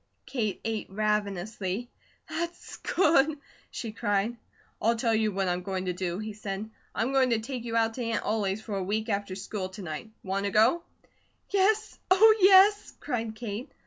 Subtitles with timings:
[0.25, 1.91] Kate ate ravenously.
[2.27, 3.37] "That's good!"
[3.69, 4.35] she cried.
[4.81, 6.67] "I'll tell you what I'm going to do," he said.
[6.95, 9.83] "I'm going to take you out to Aunt Ollie's for a week after school to
[9.83, 10.09] night.
[10.23, 10.81] Want to go?"
[11.51, 11.99] "Yes!
[12.09, 13.71] Oh, yes!" cried Kate.